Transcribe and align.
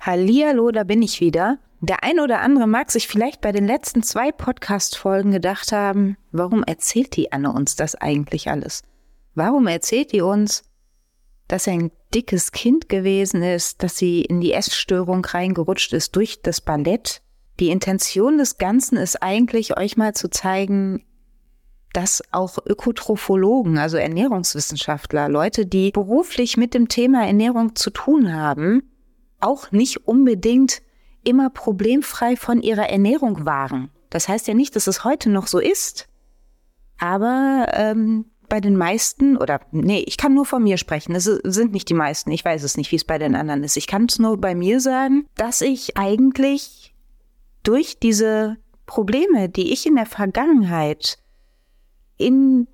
Hallihallo, 0.00 0.72
da 0.72 0.82
bin 0.82 1.00
ich 1.00 1.20
wieder. 1.20 1.58
Der 1.80 2.02
ein 2.02 2.18
oder 2.18 2.40
andere 2.40 2.66
mag 2.66 2.90
sich 2.90 3.06
vielleicht 3.06 3.40
bei 3.40 3.52
den 3.52 3.68
letzten 3.68 4.02
zwei 4.02 4.32
Podcast-Folgen 4.32 5.30
gedacht 5.30 5.70
haben, 5.70 6.16
warum 6.32 6.64
erzählt 6.64 7.14
die 7.14 7.30
Anne 7.30 7.52
uns 7.52 7.76
das 7.76 7.94
eigentlich 7.94 8.50
alles? 8.50 8.82
Warum 9.36 9.68
erzählt 9.68 10.10
die 10.10 10.22
uns, 10.22 10.64
dass 11.46 11.68
er 11.68 11.74
ein 11.74 11.92
dickes 12.12 12.50
Kind 12.50 12.88
gewesen 12.88 13.44
ist, 13.44 13.84
dass 13.84 13.96
sie 13.96 14.22
in 14.22 14.40
die 14.40 14.52
Essstörung 14.52 15.24
reingerutscht 15.24 15.92
ist 15.92 16.16
durch 16.16 16.42
das 16.42 16.60
Ballett? 16.60 17.22
Die 17.60 17.68
Intention 17.68 18.36
des 18.36 18.58
Ganzen 18.58 18.96
ist 18.96 19.22
eigentlich, 19.22 19.78
euch 19.78 19.96
mal 19.96 20.12
zu 20.12 20.28
zeigen, 20.28 21.04
dass 21.94 22.22
auch 22.32 22.58
Ökotrophologen, 22.66 23.78
also 23.78 23.96
Ernährungswissenschaftler, 23.96 25.28
Leute, 25.28 25.64
die 25.64 25.92
beruflich 25.92 26.56
mit 26.56 26.74
dem 26.74 26.88
Thema 26.88 27.26
Ernährung 27.26 27.76
zu 27.76 27.90
tun 27.90 28.34
haben, 28.34 28.90
auch 29.40 29.70
nicht 29.70 30.06
unbedingt 30.06 30.82
immer 31.22 31.50
problemfrei 31.50 32.36
von 32.36 32.60
ihrer 32.60 32.90
Ernährung 32.90 33.46
waren. 33.46 33.90
Das 34.10 34.28
heißt 34.28 34.48
ja 34.48 34.54
nicht, 34.54 34.76
dass 34.76 34.86
es 34.86 35.04
heute 35.04 35.30
noch 35.30 35.46
so 35.46 35.58
ist, 35.58 36.08
aber 36.98 37.68
ähm, 37.72 38.26
bei 38.48 38.60
den 38.60 38.76
meisten, 38.76 39.36
oder 39.36 39.60
nee, 39.70 40.04
ich 40.06 40.16
kann 40.16 40.34
nur 40.34 40.44
von 40.44 40.62
mir 40.62 40.76
sprechen, 40.76 41.14
es 41.14 41.24
sind 41.24 41.72
nicht 41.72 41.88
die 41.88 41.94
meisten, 41.94 42.30
ich 42.30 42.44
weiß 42.44 42.62
es 42.62 42.76
nicht, 42.76 42.90
wie 42.92 42.96
es 42.96 43.04
bei 43.04 43.18
den 43.18 43.34
anderen 43.34 43.64
ist. 43.64 43.76
Ich 43.76 43.86
kann 43.86 44.06
es 44.08 44.18
nur 44.18 44.36
bei 44.36 44.54
mir 44.54 44.80
sagen, 44.80 45.26
dass 45.36 45.60
ich 45.60 45.96
eigentlich 45.96 46.94
durch 47.62 47.98
diese 47.98 48.56
Probleme, 48.86 49.48
die 49.48 49.72
ich 49.72 49.86
in 49.86 49.94
der 49.94 50.06
Vergangenheit 50.06 51.18
in, 52.16 52.66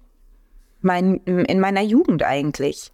mein, 0.81 1.17
in 1.25 1.61
meiner 1.61 1.83
Jugend 1.83 2.23
eigentlich 2.23 2.93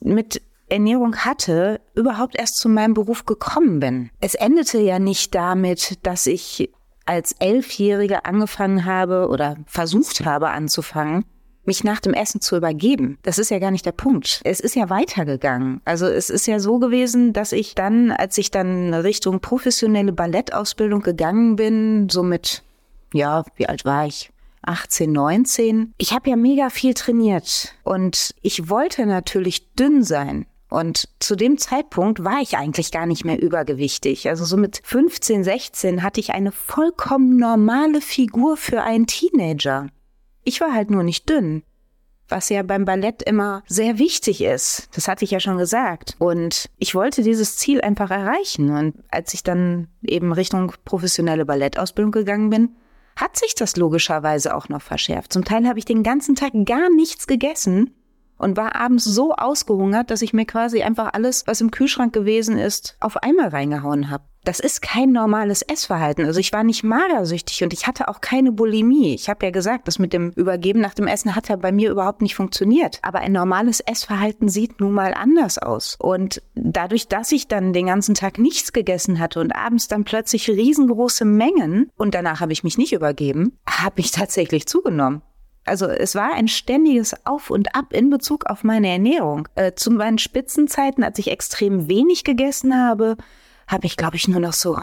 mit 0.00 0.42
Ernährung 0.68 1.16
hatte, 1.16 1.80
überhaupt 1.94 2.38
erst 2.38 2.56
zu 2.56 2.68
meinem 2.68 2.94
Beruf 2.94 3.26
gekommen 3.26 3.80
bin. 3.80 4.10
Es 4.20 4.34
endete 4.34 4.78
ja 4.78 4.98
nicht 4.98 5.34
damit, 5.34 5.98
dass 6.02 6.26
ich 6.26 6.70
als 7.04 7.32
Elfjährige 7.38 8.24
angefangen 8.24 8.84
habe 8.84 9.28
oder 9.28 9.56
versucht 9.66 10.24
habe 10.24 10.50
anzufangen, 10.50 11.24
mich 11.64 11.84
nach 11.84 12.00
dem 12.00 12.14
Essen 12.14 12.40
zu 12.40 12.56
übergeben. 12.56 13.18
Das 13.22 13.38
ist 13.38 13.50
ja 13.50 13.58
gar 13.58 13.70
nicht 13.70 13.86
der 13.86 13.92
Punkt. 13.92 14.40
Es 14.44 14.60
ist 14.60 14.74
ja 14.74 14.88
weitergegangen. 14.88 15.80
Also 15.84 16.06
es 16.06 16.30
ist 16.30 16.46
ja 16.46 16.58
so 16.58 16.78
gewesen, 16.78 17.32
dass 17.32 17.52
ich 17.52 17.74
dann, 17.74 18.10
als 18.10 18.38
ich 18.38 18.50
dann 18.50 18.94
Richtung 18.94 19.40
professionelle 19.40 20.12
Ballettausbildung 20.12 21.02
gegangen 21.02 21.56
bin, 21.56 22.08
so 22.08 22.22
mit, 22.22 22.62
ja, 23.12 23.44
wie 23.56 23.68
alt 23.68 23.84
war 23.84 24.06
ich? 24.06 24.31
18, 24.62 25.10
19. 25.10 25.94
Ich 25.98 26.12
habe 26.12 26.30
ja 26.30 26.36
mega 26.36 26.70
viel 26.70 26.94
trainiert 26.94 27.74
und 27.84 28.34
ich 28.42 28.68
wollte 28.68 29.06
natürlich 29.06 29.72
dünn 29.74 30.02
sein. 30.02 30.46
Und 30.68 31.08
zu 31.20 31.36
dem 31.36 31.58
Zeitpunkt 31.58 32.24
war 32.24 32.40
ich 32.40 32.56
eigentlich 32.56 32.92
gar 32.92 33.04
nicht 33.04 33.26
mehr 33.26 33.40
übergewichtig. 33.40 34.28
Also 34.30 34.46
so 34.46 34.56
mit 34.56 34.80
15, 34.82 35.44
16 35.44 36.02
hatte 36.02 36.20
ich 36.20 36.32
eine 36.32 36.50
vollkommen 36.50 37.36
normale 37.36 38.00
Figur 38.00 38.56
für 38.56 38.82
einen 38.82 39.06
Teenager. 39.06 39.88
Ich 40.44 40.62
war 40.62 40.72
halt 40.72 40.90
nur 40.90 41.02
nicht 41.02 41.28
dünn 41.28 41.62
was 42.32 42.48
ja 42.48 42.62
beim 42.62 42.84
Ballett 42.84 43.22
immer 43.22 43.62
sehr 43.68 43.98
wichtig 43.98 44.42
ist. 44.42 44.88
Das 44.94 45.06
hatte 45.06 45.24
ich 45.24 45.30
ja 45.30 45.38
schon 45.38 45.58
gesagt. 45.58 46.16
Und 46.18 46.70
ich 46.78 46.94
wollte 46.94 47.22
dieses 47.22 47.58
Ziel 47.58 47.80
einfach 47.82 48.10
erreichen. 48.10 48.70
Und 48.70 48.94
als 49.10 49.34
ich 49.34 49.44
dann 49.44 49.88
eben 50.02 50.32
Richtung 50.32 50.72
professionelle 50.84 51.44
Ballettausbildung 51.44 52.10
gegangen 52.10 52.50
bin, 52.50 52.70
hat 53.16 53.36
sich 53.36 53.54
das 53.54 53.76
logischerweise 53.76 54.54
auch 54.54 54.68
noch 54.68 54.82
verschärft. 54.82 55.32
Zum 55.32 55.44
Teil 55.44 55.66
habe 55.66 55.78
ich 55.78 55.84
den 55.84 56.02
ganzen 56.02 56.34
Tag 56.34 56.52
gar 56.64 56.90
nichts 56.90 57.26
gegessen 57.26 57.94
und 58.38 58.56
war 58.56 58.74
abends 58.74 59.04
so 59.04 59.32
ausgehungert, 59.32 60.10
dass 60.10 60.22
ich 60.22 60.32
mir 60.32 60.46
quasi 60.46 60.82
einfach 60.82 61.12
alles, 61.12 61.46
was 61.46 61.60
im 61.60 61.70
Kühlschrank 61.70 62.12
gewesen 62.12 62.58
ist, 62.58 62.96
auf 63.00 63.16
einmal 63.18 63.48
reingehauen 63.48 64.10
habe. 64.10 64.24
Das 64.44 64.58
ist 64.58 64.82
kein 64.82 65.12
normales 65.12 65.62
Essverhalten. 65.62 66.26
Also 66.26 66.40
ich 66.40 66.52
war 66.52 66.64
nicht 66.64 66.82
magersüchtig 66.82 67.62
und 67.62 67.72
ich 67.72 67.86
hatte 67.86 68.08
auch 68.08 68.20
keine 68.20 68.50
Bulimie. 68.50 69.14
Ich 69.14 69.28
habe 69.28 69.46
ja 69.46 69.52
gesagt, 69.52 69.86
das 69.86 70.00
mit 70.00 70.12
dem 70.12 70.30
Übergeben 70.30 70.80
nach 70.80 70.94
dem 70.94 71.06
Essen 71.06 71.36
hat 71.36 71.48
ja 71.48 71.54
bei 71.54 71.70
mir 71.70 71.90
überhaupt 71.90 72.22
nicht 72.22 72.34
funktioniert. 72.34 72.98
Aber 73.02 73.20
ein 73.20 73.30
normales 73.30 73.78
Essverhalten 73.78 74.48
sieht 74.48 74.80
nun 74.80 74.92
mal 74.92 75.14
anders 75.14 75.58
aus. 75.58 75.96
Und 75.96 76.42
dadurch, 76.56 77.06
dass 77.06 77.30
ich 77.30 77.46
dann 77.46 77.72
den 77.72 77.86
ganzen 77.86 78.16
Tag 78.16 78.38
nichts 78.38 78.72
gegessen 78.72 79.20
hatte 79.20 79.38
und 79.38 79.54
abends 79.54 79.86
dann 79.86 80.02
plötzlich 80.02 80.48
riesengroße 80.48 81.24
Mengen 81.24 81.90
und 81.96 82.14
danach 82.14 82.40
habe 82.40 82.52
ich 82.52 82.64
mich 82.64 82.76
nicht 82.76 82.92
übergeben, 82.92 83.58
habe 83.68 84.00
ich 84.00 84.10
tatsächlich 84.10 84.66
zugenommen. 84.66 85.22
Also 85.64 85.86
es 85.86 86.16
war 86.16 86.32
ein 86.34 86.48
ständiges 86.48 87.14
Auf 87.24 87.50
und 87.50 87.76
Ab 87.76 87.92
in 87.92 88.10
Bezug 88.10 88.46
auf 88.46 88.64
meine 88.64 88.88
Ernährung. 88.88 89.46
Äh, 89.54 89.74
zu 89.74 89.92
meinen 89.92 90.18
Spitzenzeiten, 90.18 91.04
als 91.04 91.20
ich 91.20 91.30
extrem 91.30 91.88
wenig 91.88 92.24
gegessen 92.24 92.76
habe, 92.76 93.16
habe 93.72 93.86
ich, 93.86 93.96
glaube 93.96 94.16
ich, 94.16 94.28
nur 94.28 94.40
noch 94.40 94.52
so 94.52 94.76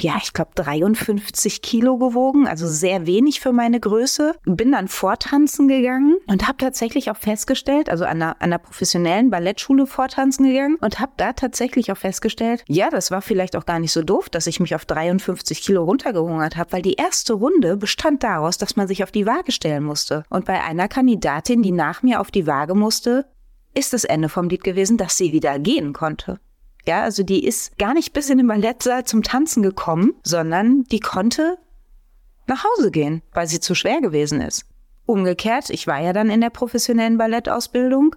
ja, 0.00 0.16
ich 0.22 0.32
glaube 0.32 0.50
53 0.54 1.62
Kilo 1.62 1.98
gewogen, 1.98 2.46
also 2.46 2.66
sehr 2.66 3.06
wenig 3.06 3.40
für 3.40 3.52
meine 3.52 3.80
Größe. 3.80 4.34
Bin 4.44 4.72
dann 4.72 4.88
vortanzen 4.88 5.68
gegangen 5.68 6.16
und 6.26 6.46
habe 6.46 6.58
tatsächlich 6.58 7.10
auch 7.10 7.16
festgestellt, 7.16 7.88
also 7.88 8.04
an 8.04 8.22
einer, 8.22 8.30
an 8.40 8.52
einer 8.52 8.58
professionellen 8.58 9.30
Ballettschule 9.30 9.86
vortanzen 9.86 10.46
gegangen 10.46 10.76
und 10.80 11.00
habe 11.00 11.12
da 11.16 11.32
tatsächlich 11.32 11.90
auch 11.90 11.96
festgestellt, 11.96 12.64
ja, 12.68 12.90
das 12.90 13.10
war 13.10 13.22
vielleicht 13.22 13.56
auch 13.56 13.66
gar 13.66 13.78
nicht 13.78 13.92
so 13.92 14.02
doof, 14.02 14.28
dass 14.28 14.46
ich 14.46 14.60
mich 14.60 14.74
auf 14.74 14.84
53 14.84 15.60
Kilo 15.62 15.84
runtergehungert 15.84 16.56
habe, 16.56 16.72
weil 16.72 16.82
die 16.82 16.94
erste 16.94 17.32
Runde 17.34 17.76
bestand 17.76 18.22
daraus, 18.22 18.58
dass 18.58 18.76
man 18.76 18.88
sich 18.88 19.02
auf 19.02 19.10
die 19.10 19.26
Waage 19.26 19.52
stellen 19.52 19.84
musste. 19.84 20.22
Und 20.30 20.44
bei 20.44 20.62
einer 20.62 20.88
Kandidatin, 20.88 21.62
die 21.62 21.72
nach 21.72 22.02
mir 22.02 22.20
auf 22.20 22.30
die 22.30 22.46
Waage 22.46 22.74
musste, 22.74 23.26
ist 23.74 23.92
das 23.92 24.04
Ende 24.04 24.28
vom 24.28 24.48
Lied 24.48 24.64
gewesen, 24.64 24.96
dass 24.96 25.16
sie 25.16 25.32
wieder 25.32 25.58
gehen 25.58 25.92
konnte. 25.92 26.40
Ja, 26.88 27.02
also 27.02 27.22
die 27.22 27.44
ist 27.44 27.76
gar 27.76 27.92
nicht 27.92 28.14
bis 28.14 28.30
in 28.30 28.38
den 28.38 28.46
Ballettsaal 28.46 29.04
zum 29.04 29.22
Tanzen 29.22 29.62
gekommen, 29.62 30.14
sondern 30.22 30.84
die 30.84 31.00
konnte 31.00 31.58
nach 32.46 32.64
Hause 32.64 32.90
gehen, 32.90 33.20
weil 33.34 33.46
sie 33.46 33.60
zu 33.60 33.74
schwer 33.74 34.00
gewesen 34.00 34.40
ist. 34.40 34.64
Umgekehrt, 35.04 35.68
ich 35.68 35.86
war 35.86 36.00
ja 36.00 36.14
dann 36.14 36.30
in 36.30 36.40
der 36.40 36.48
professionellen 36.48 37.18
Ballettausbildung, 37.18 38.16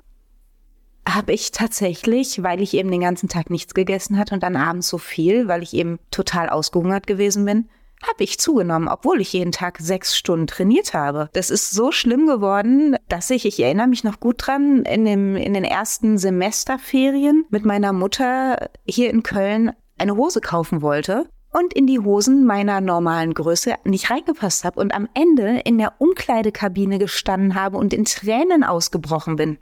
habe 1.06 1.34
ich 1.34 1.52
tatsächlich, 1.52 2.44
weil 2.44 2.62
ich 2.62 2.74
eben 2.74 2.90
den 2.90 3.02
ganzen 3.02 3.28
Tag 3.28 3.50
nichts 3.50 3.74
gegessen 3.74 4.18
hatte 4.18 4.36
und 4.36 4.42
dann 4.42 4.56
abends 4.56 4.88
so 4.88 4.98
viel, 4.98 5.50
weil 5.50 5.64
ich 5.64 5.74
eben 5.74 6.00
total 6.10 6.48
ausgehungert 6.48 7.06
gewesen 7.06 7.44
bin, 7.44 7.68
habe 8.04 8.24
ich 8.24 8.40
zugenommen, 8.40 8.88
obwohl 8.88 9.22
ich 9.22 9.34
jeden 9.34 9.52
Tag 9.52 9.78
sechs 9.80 10.18
Stunden 10.18 10.48
trainiert 10.48 10.94
habe. 10.94 11.30
Das 11.34 11.50
ist 11.50 11.72
so 11.72 11.92
schlimm 11.92 12.28
geworden, 12.28 12.96
dass 13.08 13.30
ich, 13.30 13.46
ich 13.46 13.60
erinnere 13.60 13.88
mich 13.88 14.04
noch 14.04 14.20
gut 14.20 14.36
dran, 14.40 14.84
in, 14.84 15.06
dem, 15.06 15.36
in 15.36 15.54
den 15.54 15.64
ersten 15.64 16.18
Semesterferien 16.18 17.46
mit 17.50 17.66
meiner 17.66 17.94
Mutter 17.94 18.70
hier 18.86 19.10
in 19.10 19.24
Köln 19.24 19.72
eine 19.98 20.16
Hose 20.16 20.42
kaufen 20.42 20.82
wollte 20.82 21.28
und 21.52 21.74
in 21.74 21.86
die 21.86 22.00
Hosen 22.00 22.46
meiner 22.46 22.82
normalen 22.82 23.34
Größe 23.34 23.76
nicht 23.84 24.10
reingepasst 24.10 24.64
habe 24.64 24.80
und 24.80 24.94
am 24.94 25.08
Ende 25.14 25.62
in 25.66 25.78
der 25.78 25.94
Umkleidekabine 26.00 26.98
gestanden 26.98 27.56
habe 27.56 27.78
und 27.78 27.94
in 27.94 28.06
Tränen 28.06 28.64
ausgebrochen 28.64 29.36
bin, 29.36 29.58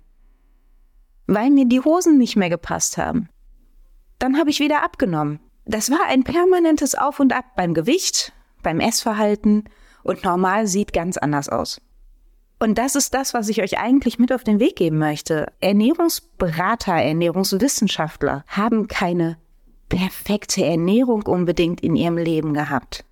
weil 1.27 1.49
mir 1.49 1.65
die 1.65 1.81
Hosen 1.81 2.17
nicht 2.17 2.35
mehr 2.35 2.49
gepasst 2.49 2.97
haben. 2.97 3.29
Dann 4.19 4.37
habe 4.37 4.49
ich 4.49 4.59
wieder 4.59 4.83
abgenommen 4.83 5.39
das 5.69 5.91
war 5.91 6.07
ein 6.07 6.23
permanentes 6.23 6.95
Auf 6.95 7.19
und 7.19 7.31
Ab 7.31 7.45
beim 7.55 7.75
Gewicht, 7.75 8.33
beim 8.63 8.79
Essverhalten 8.79 9.65
und 10.03 10.23
normal 10.23 10.65
sieht 10.65 10.93
ganz 10.93 11.17
anders 11.17 11.47
aus. 11.47 11.79
Und 12.57 12.77
das 12.79 12.95
ist 12.95 13.13
das, 13.13 13.35
was 13.35 13.49
ich 13.49 13.61
euch 13.61 13.77
eigentlich 13.77 14.17
mit 14.17 14.33
auf 14.33 14.43
den 14.43 14.59
Weg 14.59 14.75
geben 14.75 14.97
möchte. 14.97 15.51
Ernährungsberater, 15.61 16.93
Ernährungswissenschaftler 16.93 18.43
haben 18.47 18.87
keine 18.87 19.37
perfekte 19.89 20.65
Ernährung 20.65 21.21
unbedingt 21.23 21.81
in 21.81 21.95
ihrem 21.95 22.17
Leben 22.17 22.53
gehabt. 22.55 23.05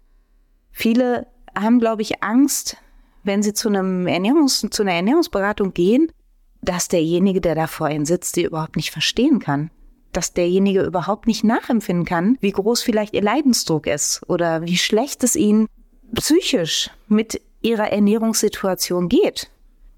Viele 0.72 1.28
haben, 1.56 1.80
glaube 1.80 2.02
ich, 2.02 2.24
Angst, 2.24 2.78
wenn 3.24 3.44
sie 3.44 3.54
zu 3.54 3.70
einem 3.70 4.08
Ernährungs 4.08 4.66
zu 4.70 4.82
einer 4.82 4.94
Ernährungsberatung 4.94 5.74
gehen, 5.74 6.12
dass 6.62 6.88
derjenige, 6.88 7.40
der 7.40 7.54
da 7.54 7.68
vor 7.68 7.90
ihnen 7.90 8.06
sitzt, 8.06 8.34
sie 8.34 8.44
überhaupt 8.44 8.76
nicht 8.76 8.92
verstehen 8.92 9.40
kann 9.40 9.70
dass 10.12 10.34
derjenige 10.34 10.84
überhaupt 10.84 11.28
nicht 11.28 11.44
nachempfinden 11.44 12.06
kann, 12.06 12.38
wie 12.42 12.52
groß 12.52 12.82
vielleicht 12.82 13.14
ihr 13.14 13.22
Leidensdruck 13.22 13.88
ist 13.88 14.22
oder 14.28 14.64
wie 14.64 14.78
schlecht 14.78 15.24
es 15.24 15.36
ihnen 15.36 15.68
psychisch 16.16 16.90
mit 17.08 17.42
ihrer 17.62 17.92
Ernährungssituation 17.92 19.10
geht. 19.10 19.50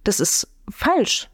Das 0.03 0.19
ist 0.19 0.47
falsch. 0.69 1.29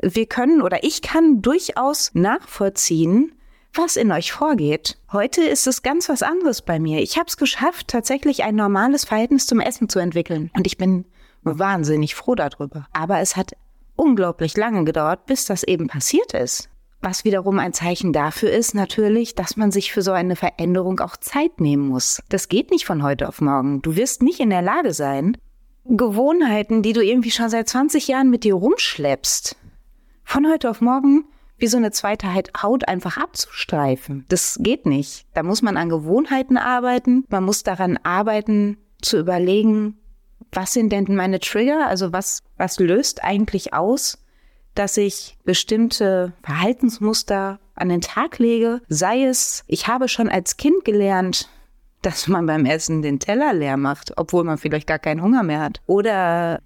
Wir 0.00 0.26
können 0.26 0.62
oder 0.62 0.84
ich 0.84 1.02
kann 1.02 1.42
durchaus 1.42 2.10
nachvollziehen, 2.14 3.32
was 3.74 3.96
in 3.96 4.12
euch 4.12 4.32
vorgeht. 4.32 4.98
Heute 5.12 5.42
ist 5.42 5.66
es 5.66 5.82
ganz 5.82 6.08
was 6.08 6.22
anderes 6.22 6.62
bei 6.62 6.78
mir. 6.78 7.00
Ich 7.00 7.16
habe 7.18 7.26
es 7.28 7.36
geschafft, 7.36 7.88
tatsächlich 7.88 8.42
ein 8.42 8.56
normales 8.56 9.04
Verhältnis 9.04 9.46
zum 9.46 9.60
Essen 9.60 9.88
zu 9.88 9.98
entwickeln. 9.98 10.50
Und 10.54 10.66
ich 10.66 10.78
bin 10.78 11.04
wahnsinnig 11.42 12.14
froh 12.14 12.34
darüber. 12.34 12.86
Aber 12.92 13.20
es 13.20 13.36
hat 13.36 13.52
unglaublich 13.96 14.56
lange 14.56 14.84
gedauert, 14.84 15.26
bis 15.26 15.46
das 15.46 15.62
eben 15.62 15.88
passiert 15.88 16.32
ist. 16.34 16.68
Was 17.00 17.24
wiederum 17.24 17.58
ein 17.58 17.72
Zeichen 17.72 18.12
dafür 18.12 18.50
ist 18.50 18.74
natürlich, 18.74 19.34
dass 19.34 19.56
man 19.56 19.70
sich 19.70 19.92
für 19.92 20.02
so 20.02 20.12
eine 20.12 20.36
Veränderung 20.36 21.00
auch 21.00 21.16
Zeit 21.16 21.60
nehmen 21.60 21.88
muss. 21.88 22.22
Das 22.28 22.48
geht 22.48 22.70
nicht 22.70 22.86
von 22.86 23.02
heute 23.02 23.28
auf 23.28 23.40
morgen. 23.40 23.82
Du 23.82 23.96
wirst 23.96 24.22
nicht 24.22 24.40
in 24.40 24.50
der 24.50 24.62
Lage 24.62 24.92
sein, 24.92 25.36
Gewohnheiten, 25.84 26.82
die 26.82 26.92
du 26.92 27.04
irgendwie 27.04 27.30
schon 27.30 27.48
seit 27.48 27.68
20 27.68 28.08
Jahren 28.08 28.28
mit 28.28 28.42
dir 28.42 28.54
rumschleppst, 28.54 29.56
von 30.24 30.50
heute 30.50 30.70
auf 30.70 30.80
morgen 30.80 31.26
wie 31.58 31.68
so 31.68 31.76
eine 31.76 31.90
zweite 31.90 32.28
Haut 32.62 32.86
einfach 32.86 33.16
abzustreifen. 33.16 34.26
Das 34.28 34.58
geht 34.60 34.84
nicht. 34.84 35.26
Da 35.34 35.42
muss 35.42 35.62
man 35.62 35.76
an 35.76 35.88
Gewohnheiten 35.88 36.58
arbeiten. 36.58 37.24
Man 37.28 37.44
muss 37.44 37.62
daran 37.62 37.98
arbeiten, 38.02 38.76
zu 39.00 39.18
überlegen, 39.18 39.98
was 40.52 40.72
sind 40.72 40.92
denn 40.92 41.06
meine 41.08 41.40
Trigger? 41.40 41.86
Also 41.86 42.12
was, 42.12 42.42
was 42.56 42.78
löst 42.78 43.24
eigentlich 43.24 43.74
aus, 43.74 44.18
dass 44.78 44.96
ich 44.96 45.36
bestimmte 45.44 46.32
Verhaltensmuster 46.42 47.58
an 47.74 47.88
den 47.88 48.00
Tag 48.00 48.38
lege? 48.38 48.80
Sei 48.88 49.24
es, 49.24 49.64
ich 49.66 49.86
habe 49.86 50.08
schon 50.08 50.28
als 50.28 50.56
Kind 50.56 50.84
gelernt, 50.84 51.48
dass 52.02 52.28
man 52.28 52.46
beim 52.46 52.66
Essen 52.66 53.02
den 53.02 53.18
Teller 53.18 53.52
leer 53.52 53.76
macht, 53.76 54.16
obwohl 54.16 54.44
man 54.44 54.58
vielleicht 54.58 54.86
gar 54.86 54.98
keinen 54.98 55.22
Hunger 55.22 55.42
mehr 55.42 55.60
hat. 55.60 55.80
Oder 55.86 56.60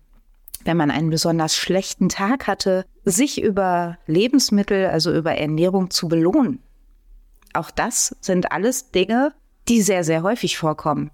wenn 0.64 0.76
man 0.76 0.90
einen 0.90 1.10
besonders 1.10 1.56
schlechten 1.56 2.08
Tag 2.08 2.46
hatte, 2.46 2.84
sich 3.04 3.40
über 3.42 3.98
Lebensmittel, 4.06 4.86
also 4.86 5.12
über 5.12 5.34
Ernährung 5.34 5.90
zu 5.90 6.08
belohnen. 6.08 6.62
Auch 7.54 7.70
das 7.70 8.14
sind 8.20 8.52
alles 8.52 8.90
Dinge, 8.90 9.32
die 9.68 9.82
sehr, 9.82 10.04
sehr 10.04 10.22
häufig 10.22 10.58
vorkommen 10.58 11.10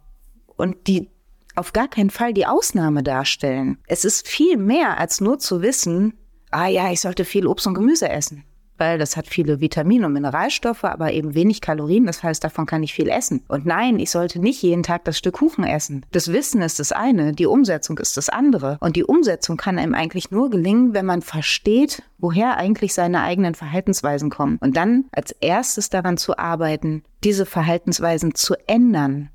und 0.57 0.89
die 0.89 1.11
auf 1.55 1.73
gar 1.73 1.89
keinen 1.89 2.11
Fall 2.11 2.35
die 2.35 2.47
Ausnahme 2.47 3.03
darstellen. 3.03 3.79
Es 3.87 4.05
ist 4.05 4.29
viel 4.29 4.57
mehr 4.57 4.99
als 4.99 5.21
nur 5.21 5.39
zu 5.39 5.63
wissen, 5.63 6.15
ah 6.57 6.69
ja, 6.69 6.91
ich 6.91 7.01
sollte 7.01 7.25
viel 7.25 7.47
Obst 7.47 7.67
und 7.67 7.75
Gemüse 7.75 8.09
essen 8.09 8.45
weil 8.79 8.99
das 8.99 9.17
hat 9.17 9.27
viele 9.27 9.61
Vitamine 9.61 10.07
und 10.07 10.13
Mineralstoffe, 10.13 10.85
aber 10.85 11.13
eben 11.13 11.35
wenig 11.35 11.61
Kalorien. 11.61 12.07
Das 12.07 12.23
heißt, 12.23 12.43
davon 12.43 12.67
kann 12.67 12.83
ich 12.83 12.95
viel 12.95 13.09
essen. 13.09 13.43
Und 13.49 13.67
nein, 13.67 13.99
ich 13.99 14.11
sollte 14.11 14.39
nicht 14.39 14.63
jeden 14.63 14.83
Tag 14.83 15.05
das 15.05 15.19
Stück 15.19 15.37
Kuchen 15.37 15.65
essen. 15.65 16.05
Das 16.13 16.33
Wissen 16.33 16.63
ist 16.63 16.79
das 16.79 16.93
eine, 16.93 17.33
die 17.33 17.47
Umsetzung 17.47 17.99
ist 17.99 18.17
das 18.17 18.29
andere. 18.29 18.79
Und 18.81 18.97
die 18.97 19.05
Umsetzung 19.05 19.57
kann 19.57 19.79
einem 19.79 19.95
eigentlich 19.95 20.31
nur 20.31 20.51
gelingen, 20.51 20.95
wenn 20.95 21.07
man 21.07 21.23
versteht, 21.23 22.03
woher 22.19 22.57
eigentlich 22.57 22.95
seine 22.95 23.23
eigenen 23.23 23.55
Verhaltensweisen 23.55 24.31
kommen. 24.31 24.59
Und 24.61 24.77
dann 24.77 25.05
als 25.13 25.33
erstes 25.33 25.91
daran 25.91 26.17
zu 26.17 26.39
arbeiten, 26.39 27.03
diese 27.25 27.47
Verhaltensweisen 27.47 28.35
zu 28.35 28.55
ändern. 28.67 29.31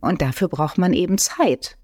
Und 0.00 0.22
dafür 0.22 0.48
braucht 0.48 0.78
man 0.78 0.92
eben 0.92 1.18
Zeit 1.18 1.77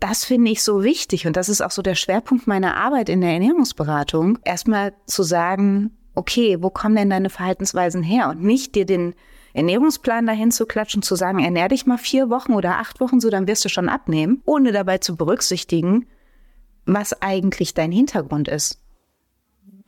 das 0.00 0.24
finde 0.24 0.50
ich 0.50 0.62
so 0.62 0.82
wichtig 0.82 1.26
und 1.26 1.36
das 1.36 1.48
ist 1.48 1.60
auch 1.60 1.70
so 1.70 1.82
der 1.82 1.94
Schwerpunkt 1.94 2.46
meiner 2.46 2.76
Arbeit 2.76 3.08
in 3.08 3.20
der 3.20 3.32
Ernährungsberatung. 3.32 4.38
Erstmal 4.44 4.92
zu 5.06 5.22
sagen, 5.22 5.96
okay, 6.14 6.58
wo 6.60 6.70
kommen 6.70 6.96
denn 6.96 7.10
deine 7.10 7.30
Verhaltensweisen 7.30 8.02
her? 8.02 8.28
Und 8.28 8.42
nicht 8.42 8.74
dir 8.74 8.86
den 8.86 9.14
Ernährungsplan 9.54 10.26
dahin 10.26 10.50
zu 10.50 10.66
klatschen, 10.66 11.02
zu 11.02 11.14
sagen, 11.14 11.38
ernähr 11.38 11.68
dich 11.68 11.86
mal 11.86 11.98
vier 11.98 12.28
Wochen 12.28 12.54
oder 12.54 12.78
acht 12.78 13.00
Wochen, 13.00 13.20
so 13.20 13.30
dann 13.30 13.46
wirst 13.46 13.64
du 13.64 13.68
schon 13.68 13.88
abnehmen, 13.88 14.42
ohne 14.44 14.72
dabei 14.72 14.98
zu 14.98 15.16
berücksichtigen, 15.16 16.06
was 16.86 17.22
eigentlich 17.22 17.72
dein 17.72 17.92
Hintergrund 17.92 18.48
ist. 18.48 18.80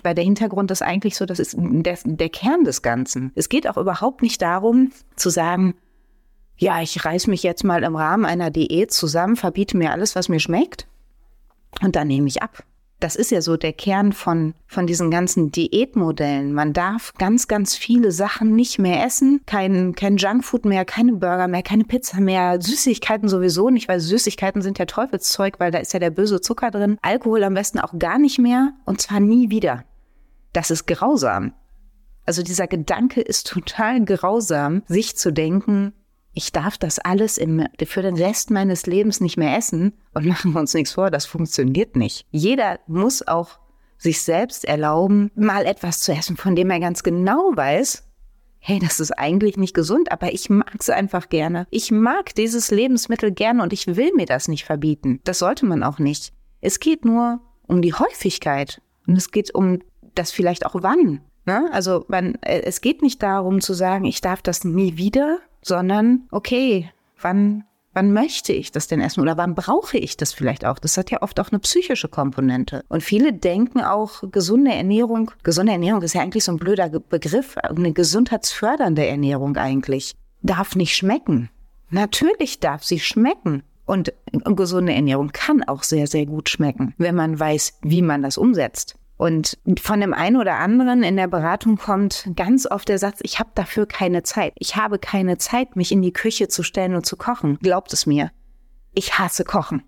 Weil 0.02 0.14
der 0.14 0.24
Hintergrund 0.24 0.70
ist 0.70 0.82
eigentlich 0.82 1.16
so, 1.16 1.26
das 1.26 1.40
ist 1.40 1.56
der, 1.58 1.98
der 2.04 2.28
Kern 2.28 2.64
des 2.64 2.82
Ganzen. 2.82 3.32
Es 3.34 3.48
geht 3.48 3.68
auch 3.68 3.76
überhaupt 3.76 4.22
nicht 4.22 4.40
darum, 4.40 4.92
zu 5.16 5.30
sagen, 5.30 5.74
ja, 6.56 6.80
ich 6.80 7.04
reiß 7.04 7.26
mich 7.26 7.42
jetzt 7.42 7.64
mal 7.64 7.82
im 7.82 7.96
Rahmen 7.96 8.24
einer 8.24 8.50
Diät 8.50 8.92
zusammen, 8.92 9.36
verbiete 9.36 9.76
mir 9.76 9.92
alles, 9.92 10.16
was 10.16 10.28
mir 10.28 10.40
schmeckt 10.40 10.86
und 11.82 11.96
dann 11.96 12.08
nehme 12.08 12.28
ich 12.28 12.42
ab 12.42 12.64
das 13.00 13.14
ist 13.14 13.30
ja 13.30 13.42
so 13.42 13.56
der 13.56 13.74
Kern 13.74 14.12
von, 14.12 14.54
von 14.66 14.86
diesen 14.86 15.10
ganzen 15.10 15.50
Diätmodellen. 15.52 16.52
Man 16.52 16.72
darf 16.72 17.12
ganz, 17.18 17.46
ganz 17.46 17.74
viele 17.74 18.10
Sachen 18.10 18.56
nicht 18.56 18.78
mehr 18.78 19.04
essen. 19.04 19.42
Kein, 19.44 19.94
kein 19.94 20.16
Junkfood 20.16 20.64
mehr, 20.64 20.84
keine 20.86 21.12
Burger 21.12 21.46
mehr, 21.46 21.62
keine 21.62 21.84
Pizza 21.84 22.20
mehr, 22.20 22.60
Süßigkeiten 22.60 23.28
sowieso 23.28 23.68
nicht, 23.68 23.88
weil 23.88 24.00
Süßigkeiten 24.00 24.62
sind 24.62 24.78
ja 24.78 24.86
Teufelszeug, 24.86 25.60
weil 25.60 25.70
da 25.70 25.78
ist 25.78 25.92
ja 25.92 25.98
der 25.98 26.10
böse 26.10 26.40
Zucker 26.40 26.70
drin. 26.70 26.98
Alkohol 27.02 27.44
am 27.44 27.54
besten 27.54 27.80
auch 27.80 27.98
gar 27.98 28.18
nicht 28.18 28.38
mehr 28.38 28.72
und 28.86 29.00
zwar 29.00 29.20
nie 29.20 29.50
wieder. 29.50 29.84
Das 30.54 30.70
ist 30.70 30.86
grausam. 30.86 31.52
Also 32.24 32.42
dieser 32.42 32.66
Gedanke 32.66 33.20
ist 33.20 33.46
total 33.46 34.04
grausam, 34.04 34.82
sich 34.88 35.16
zu 35.16 35.32
denken, 35.32 35.92
ich 36.36 36.52
darf 36.52 36.76
das 36.76 36.98
alles 36.98 37.38
im, 37.38 37.66
für 37.86 38.02
den 38.02 38.14
Rest 38.14 38.50
meines 38.50 38.84
Lebens 38.84 39.20
nicht 39.20 39.38
mehr 39.38 39.56
essen 39.56 39.94
und 40.12 40.26
machen 40.26 40.52
wir 40.52 40.60
uns 40.60 40.74
nichts 40.74 40.92
vor, 40.92 41.10
das 41.10 41.24
funktioniert 41.24 41.96
nicht. 41.96 42.26
Jeder 42.30 42.78
muss 42.86 43.26
auch 43.26 43.58
sich 43.96 44.20
selbst 44.20 44.66
erlauben, 44.66 45.30
mal 45.34 45.64
etwas 45.64 46.00
zu 46.00 46.12
essen, 46.12 46.36
von 46.36 46.54
dem 46.54 46.70
er 46.70 46.78
ganz 46.78 47.02
genau 47.02 47.52
weiß, 47.54 48.04
hey, 48.58 48.78
das 48.78 49.00
ist 49.00 49.12
eigentlich 49.12 49.56
nicht 49.56 49.72
gesund, 49.72 50.12
aber 50.12 50.34
ich 50.34 50.50
mag 50.50 50.74
es 50.78 50.90
einfach 50.90 51.30
gerne. 51.30 51.66
Ich 51.70 51.90
mag 51.90 52.34
dieses 52.34 52.70
Lebensmittel 52.70 53.30
gerne 53.32 53.62
und 53.62 53.72
ich 53.72 53.86
will 53.96 54.12
mir 54.14 54.26
das 54.26 54.48
nicht 54.48 54.64
verbieten. 54.64 55.20
Das 55.24 55.38
sollte 55.38 55.64
man 55.64 55.82
auch 55.82 55.98
nicht. 55.98 56.34
Es 56.60 56.80
geht 56.80 57.06
nur 57.06 57.40
um 57.66 57.80
die 57.80 57.94
Häufigkeit 57.94 58.82
und 59.06 59.16
es 59.16 59.30
geht 59.30 59.54
um 59.54 59.78
das 60.14 60.32
vielleicht 60.32 60.66
auch 60.66 60.74
wann. 60.82 61.22
Ne? 61.46 61.70
Also 61.72 62.04
man, 62.08 62.34
äh, 62.42 62.62
es 62.64 62.82
geht 62.82 63.00
nicht 63.00 63.22
darum 63.22 63.62
zu 63.62 63.72
sagen, 63.72 64.04
ich 64.04 64.20
darf 64.20 64.42
das 64.42 64.64
nie 64.64 64.98
wieder, 64.98 65.38
sondern 65.66 66.26
okay, 66.30 66.90
wann 67.20 67.64
wann 67.96 68.12
möchte 68.12 68.52
ich 68.52 68.70
das 68.70 68.88
denn 68.88 69.00
essen 69.00 69.22
oder 69.22 69.38
wann 69.38 69.54
brauche 69.54 69.96
ich 69.96 70.18
das 70.18 70.34
vielleicht 70.34 70.66
auch? 70.66 70.78
Das 70.78 70.98
hat 70.98 71.10
ja 71.10 71.22
oft 71.22 71.40
auch 71.40 71.50
eine 71.50 71.58
psychische 71.60 72.08
Komponente. 72.08 72.84
Und 72.88 73.02
viele 73.02 73.32
denken 73.32 73.80
auch, 73.80 74.22
gesunde 74.30 74.72
Ernährung, 74.72 75.30
gesunde 75.42 75.72
Ernährung 75.72 76.02
ist 76.02 76.12
ja 76.12 76.20
eigentlich 76.20 76.44
so 76.44 76.52
ein 76.52 76.58
blöder 76.58 76.90
Begriff, 76.90 77.56
eine 77.56 77.92
gesundheitsfördernde 77.92 79.06
Ernährung 79.06 79.56
eigentlich, 79.56 80.14
darf 80.42 80.76
nicht 80.76 80.94
schmecken. 80.94 81.48
Natürlich 81.88 82.60
darf 82.60 82.84
sie 82.84 83.00
schmecken. 83.00 83.62
Und 83.86 84.12
gesunde 84.44 84.92
Ernährung 84.92 85.30
kann 85.32 85.62
auch 85.62 85.84
sehr, 85.84 86.08
sehr 86.08 86.26
gut 86.26 86.48
schmecken, 86.48 86.92
wenn 86.98 87.14
man 87.14 87.38
weiß, 87.38 87.78
wie 87.82 88.02
man 88.02 88.22
das 88.22 88.36
umsetzt. 88.36 88.96
Und 89.16 89.58
von 89.80 90.00
dem 90.00 90.12
einen 90.12 90.36
oder 90.36 90.56
anderen 90.56 91.02
in 91.02 91.16
der 91.16 91.28
Beratung 91.28 91.76
kommt 91.76 92.28
ganz 92.36 92.66
oft 92.70 92.88
der 92.88 92.98
Satz, 92.98 93.20
ich 93.22 93.38
habe 93.38 93.50
dafür 93.54 93.86
keine 93.86 94.22
Zeit. 94.22 94.52
Ich 94.56 94.76
habe 94.76 94.98
keine 94.98 95.38
Zeit, 95.38 95.74
mich 95.74 95.90
in 95.90 96.02
die 96.02 96.12
Küche 96.12 96.48
zu 96.48 96.62
stellen 96.62 96.94
und 96.94 97.06
zu 97.06 97.16
kochen. 97.16 97.58
Glaubt 97.62 97.92
es 97.92 98.06
mir. 98.06 98.30
Ich 98.92 99.18
hasse 99.18 99.44
Kochen. 99.44 99.82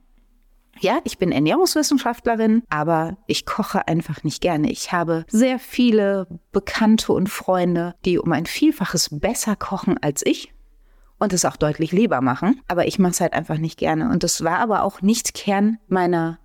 Ja, 0.81 1.01
ich 1.05 1.19
bin 1.19 1.33
Ernährungswissenschaftlerin, 1.33 2.63
aber 2.71 3.17
ich 3.27 3.47
koche 3.47 3.89
einfach 3.89 4.23
nicht 4.23 4.41
gerne. 4.41 4.71
Ich 4.71 4.93
habe 4.93 5.25
sehr 5.29 5.59
viele 5.59 6.29
Bekannte 6.53 7.13
und 7.13 7.29
Freunde, 7.29 7.95
die 8.05 8.19
um 8.19 8.33
ein 8.33 8.47
Vielfaches 8.47 9.09
besser 9.11 9.57
kochen 9.57 9.99
als 10.01 10.25
ich 10.25 10.53
und 11.19 11.33
es 11.33 11.45
auch 11.45 11.57
deutlich 11.57 11.91
lieber 11.91 12.21
machen. 12.21 12.61
Aber 12.69 12.87
ich 12.87 12.99
mache 12.99 13.13
es 13.13 13.21
halt 13.21 13.33
einfach 13.33 13.59
nicht 13.59 13.79
gerne. 13.79 14.09
Und 14.11 14.23
das 14.23 14.45
war 14.45 14.61
aber 14.61 14.85
auch 14.85 15.03
nicht 15.03 15.35
Kern 15.35 15.79
meiner 15.89 16.39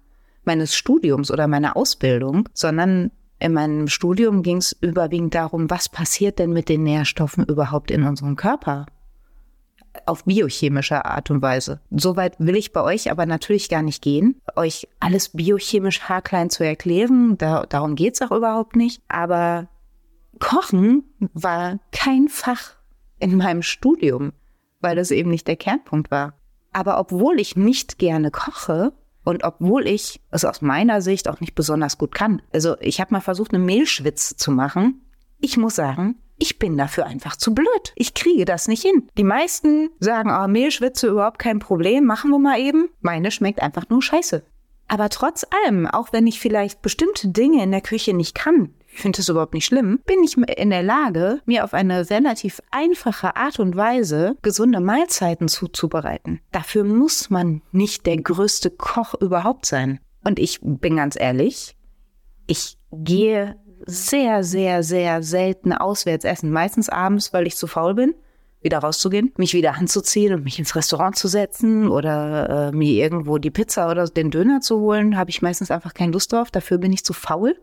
meines 0.45 0.75
Studiums 0.75 1.31
oder 1.31 1.47
meiner 1.47 1.75
Ausbildung, 1.75 2.49
sondern 2.53 3.11
in 3.39 3.53
meinem 3.53 3.87
Studium 3.89 4.41
ging 4.41 4.57
es 4.57 4.71
überwiegend 4.79 5.35
darum, 5.35 5.69
was 5.69 5.89
passiert 5.89 6.39
denn 6.39 6.53
mit 6.53 6.69
den 6.69 6.83
Nährstoffen 6.83 7.43
überhaupt 7.43 7.91
in 7.91 8.03
unserem 8.03 8.35
Körper? 8.35 8.85
Auf 10.05 10.23
biochemische 10.23 11.03
Art 11.05 11.29
und 11.29 11.41
Weise. 11.41 11.81
Soweit 11.91 12.35
will 12.39 12.55
ich 12.55 12.71
bei 12.71 12.81
euch 12.81 13.11
aber 13.11 13.25
natürlich 13.25 13.67
gar 13.69 13.81
nicht 13.81 14.01
gehen, 14.01 14.41
euch 14.55 14.87
alles 14.99 15.29
biochemisch 15.29 16.03
haarklein 16.03 16.49
zu 16.49 16.63
erklären. 16.63 17.37
Da, 17.37 17.65
darum 17.67 17.95
geht's 17.95 18.21
auch 18.21 18.31
überhaupt 18.31 18.75
nicht. 18.75 19.01
Aber 19.09 19.67
Kochen 20.39 21.03
war 21.33 21.79
kein 21.91 22.29
Fach 22.29 22.77
in 23.19 23.37
meinem 23.37 23.61
Studium, 23.61 24.31
weil 24.79 24.95
das 24.95 25.11
eben 25.11 25.29
nicht 25.29 25.47
der 25.47 25.57
Kernpunkt 25.57 26.11
war. 26.11 26.33
Aber 26.71 26.99
obwohl 26.99 27.39
ich 27.39 27.55
nicht 27.55 27.99
gerne 27.99 28.31
koche, 28.31 28.93
und 29.23 29.43
obwohl 29.43 29.87
ich 29.87 30.21
es 30.31 30.45
aus 30.45 30.61
meiner 30.61 31.01
Sicht 31.01 31.27
auch 31.27 31.39
nicht 31.39 31.55
besonders 31.55 31.97
gut 31.97 32.13
kann, 32.13 32.41
also 32.53 32.75
ich 32.79 32.99
habe 32.99 33.13
mal 33.13 33.21
versucht, 33.21 33.53
eine 33.53 33.63
Mehlschwitz 33.63 34.35
zu 34.35 34.51
machen. 34.51 35.01
Ich 35.39 35.57
muss 35.57 35.75
sagen, 35.75 36.15
ich 36.37 36.59
bin 36.59 36.77
dafür 36.77 37.05
einfach 37.05 37.35
zu 37.35 37.53
blöd. 37.53 37.93
Ich 37.95 38.13
kriege 38.13 38.45
das 38.45 38.67
nicht 38.67 38.83
hin. 38.83 39.07
Die 39.17 39.23
meisten 39.23 39.89
sagen, 39.99 40.29
oh, 40.31 40.47
Mehlschwitze 40.47 41.07
überhaupt 41.07 41.39
kein 41.39 41.59
Problem, 41.59 42.05
machen 42.05 42.31
wir 42.31 42.39
mal 42.39 42.59
eben. 42.59 42.89
Meine 43.01 43.31
schmeckt 43.31 43.61
einfach 43.61 43.87
nur 43.89 44.01
scheiße. 44.01 44.43
Aber 44.87 45.09
trotz 45.09 45.45
allem, 45.65 45.87
auch 45.87 46.11
wenn 46.11 46.27
ich 46.27 46.39
vielleicht 46.39 46.81
bestimmte 46.81 47.29
Dinge 47.29 47.63
in 47.63 47.71
der 47.71 47.81
Küche 47.81 48.13
nicht 48.13 48.35
kann, 48.35 48.73
ich 48.93 49.01
finde 49.01 49.19
es 49.19 49.29
überhaupt 49.29 49.53
nicht 49.53 49.65
schlimm, 49.65 49.99
bin 50.05 50.23
ich 50.23 50.37
in 50.37 50.69
der 50.69 50.83
Lage, 50.83 51.41
mir 51.45 51.63
auf 51.63 51.73
eine 51.73 52.09
relativ 52.09 52.61
einfache 52.69 53.35
Art 53.35 53.59
und 53.59 53.75
Weise 53.75 54.35
gesunde 54.43 54.79
Mahlzeiten 54.79 55.47
zuzubereiten. 55.47 56.41
Dafür 56.51 56.83
muss 56.83 57.29
man 57.29 57.61
nicht 57.71 58.05
der 58.05 58.17
größte 58.17 58.69
Koch 58.69 59.15
überhaupt 59.19 59.65
sein. 59.65 59.99
Und 60.23 60.39
ich 60.39 60.59
bin 60.61 60.97
ganz 60.97 61.19
ehrlich, 61.19 61.75
ich 62.45 62.77
gehe 62.91 63.55
sehr, 63.85 64.43
sehr, 64.43 64.83
sehr 64.83 65.23
selten 65.23 65.73
auswärts 65.73 66.23
essen. 66.23 66.51
Meistens 66.51 66.87
abends, 66.87 67.33
weil 67.33 67.47
ich 67.47 67.57
zu 67.57 67.67
faul 67.67 67.95
bin, 67.95 68.13
wieder 68.61 68.77
rauszugehen, 68.77 69.33
mich 69.37 69.53
wieder 69.53 69.73
anzuziehen 69.73 70.35
und 70.35 70.43
mich 70.43 70.59
ins 70.59 70.75
Restaurant 70.75 71.17
zu 71.17 71.27
setzen 71.27 71.89
oder 71.89 72.69
äh, 72.69 72.75
mir 72.75 72.91
irgendwo 72.91 73.39
die 73.39 73.51
Pizza 73.51 73.89
oder 73.89 74.05
den 74.05 74.31
Döner 74.31 74.61
zu 74.61 74.79
holen, 74.79 75.17
habe 75.17 75.31
ich 75.31 75.41
meistens 75.41 75.71
einfach 75.71 75.93
keine 75.95 76.13
Lust 76.13 76.31
drauf. 76.31 76.51
Dafür 76.51 76.77
bin 76.77 76.93
ich 76.93 77.03
zu 77.03 77.13
faul. 77.13 77.57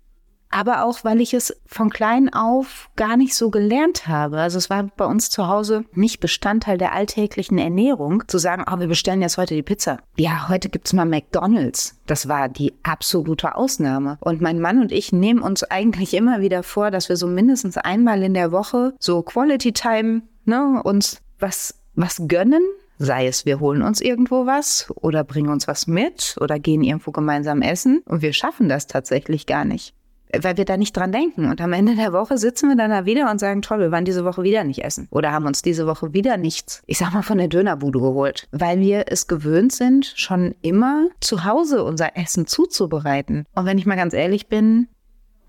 Aber 0.50 0.84
auch, 0.84 1.04
weil 1.04 1.20
ich 1.20 1.32
es 1.32 1.56
von 1.66 1.90
klein 1.90 2.32
auf 2.32 2.90
gar 2.96 3.16
nicht 3.16 3.34
so 3.34 3.50
gelernt 3.50 4.06
habe. 4.06 4.38
Also 4.38 4.58
es 4.58 4.68
war 4.68 4.84
bei 4.96 5.06
uns 5.06 5.30
zu 5.30 5.46
Hause 5.46 5.84
nicht 5.92 6.20
Bestandteil 6.20 6.76
der 6.76 6.92
alltäglichen 6.92 7.58
Ernährung, 7.58 8.24
zu 8.26 8.38
sagen, 8.38 8.64
oh, 8.70 8.78
wir 8.78 8.88
bestellen 8.88 9.22
jetzt 9.22 9.38
heute 9.38 9.54
die 9.54 9.62
Pizza. 9.62 9.98
Ja, 10.16 10.48
heute 10.48 10.68
gibt's 10.68 10.92
mal 10.92 11.06
McDonald's. 11.06 11.98
Das 12.06 12.28
war 12.28 12.48
die 12.48 12.74
absolute 12.82 13.54
Ausnahme. 13.54 14.18
Und 14.20 14.40
mein 14.40 14.60
Mann 14.60 14.80
und 14.80 14.92
ich 14.92 15.12
nehmen 15.12 15.40
uns 15.40 15.62
eigentlich 15.62 16.14
immer 16.14 16.40
wieder 16.40 16.62
vor, 16.62 16.90
dass 16.90 17.08
wir 17.08 17.16
so 17.16 17.26
mindestens 17.26 17.76
einmal 17.76 18.22
in 18.22 18.34
der 18.34 18.52
Woche 18.52 18.94
so 18.98 19.22
Quality 19.22 19.72
Time 19.72 20.22
ne, 20.44 20.82
uns 20.82 21.22
was, 21.38 21.80
was 21.94 22.22
gönnen, 22.26 22.62
Sei 23.02 23.28
es, 23.28 23.46
wir 23.46 23.60
holen 23.60 23.80
uns 23.80 24.02
irgendwo 24.02 24.44
was 24.44 24.92
oder 24.94 25.24
bringen 25.24 25.48
uns 25.48 25.66
was 25.66 25.86
mit 25.86 26.36
oder 26.38 26.58
gehen 26.58 26.82
irgendwo 26.82 27.12
gemeinsam 27.12 27.62
essen. 27.62 28.02
Und 28.04 28.20
wir 28.20 28.34
schaffen 28.34 28.68
das 28.68 28.88
tatsächlich 28.88 29.46
gar 29.46 29.64
nicht 29.64 29.94
weil 30.38 30.56
wir 30.56 30.64
da 30.64 30.76
nicht 30.76 30.96
dran 30.96 31.12
denken. 31.12 31.46
Und 31.50 31.60
am 31.60 31.72
Ende 31.72 31.96
der 31.96 32.12
Woche 32.12 32.38
sitzen 32.38 32.68
wir 32.68 32.76
dann 32.76 32.90
da 32.90 33.04
wieder 33.04 33.30
und 33.30 33.38
sagen, 33.38 33.62
toll, 33.62 33.80
wir 33.80 33.90
waren 33.90 34.04
diese 34.04 34.24
Woche 34.24 34.42
wieder 34.42 34.64
nicht 34.64 34.84
essen. 34.84 35.08
Oder 35.10 35.32
haben 35.32 35.46
uns 35.46 35.62
diese 35.62 35.86
Woche 35.86 36.12
wieder 36.12 36.36
nichts, 36.36 36.82
ich 36.86 36.98
sag 36.98 37.12
mal, 37.12 37.22
von 37.22 37.38
der 37.38 37.48
Dönerbude 37.48 38.00
geholt. 38.00 38.48
Weil 38.52 38.80
wir 38.80 39.04
es 39.08 39.26
gewöhnt 39.26 39.72
sind, 39.72 40.12
schon 40.16 40.54
immer 40.62 41.08
zu 41.20 41.44
Hause 41.44 41.84
unser 41.84 42.16
Essen 42.16 42.46
zuzubereiten. 42.46 43.44
Und 43.54 43.66
wenn 43.66 43.78
ich 43.78 43.86
mal 43.86 43.96
ganz 43.96 44.14
ehrlich 44.14 44.48
bin, 44.48 44.88